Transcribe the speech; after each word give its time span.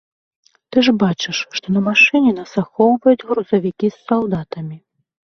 Ты 0.75 0.83
ж 0.85 0.93
бачыш, 1.01 1.41
што 1.57 1.67
на 1.75 1.83
машыне 1.87 2.31
нас 2.39 2.51
ахоўваюць 2.61 3.25
грузавікі 3.29 3.91
з 3.97 4.07
салдатамі. 4.07 4.77